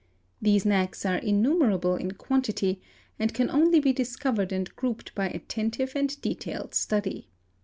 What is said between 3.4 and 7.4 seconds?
only be discovered and grouped by attentive and detailed study.